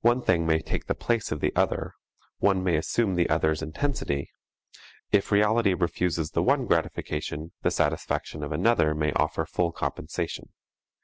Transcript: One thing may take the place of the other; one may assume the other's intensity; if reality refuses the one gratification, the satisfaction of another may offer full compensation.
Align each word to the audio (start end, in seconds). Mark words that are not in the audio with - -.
One 0.00 0.20
thing 0.20 0.46
may 0.48 0.58
take 0.58 0.86
the 0.86 0.96
place 0.96 1.30
of 1.30 1.38
the 1.38 1.54
other; 1.54 1.94
one 2.38 2.64
may 2.64 2.74
assume 2.76 3.14
the 3.14 3.30
other's 3.30 3.62
intensity; 3.62 4.28
if 5.12 5.30
reality 5.30 5.74
refuses 5.74 6.32
the 6.32 6.42
one 6.42 6.66
gratification, 6.66 7.52
the 7.62 7.70
satisfaction 7.70 8.42
of 8.42 8.50
another 8.50 8.96
may 8.96 9.12
offer 9.12 9.46
full 9.46 9.70
compensation. 9.70 10.48